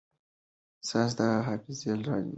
[0.87, 2.29] ساینس د حافظې راز لټوي.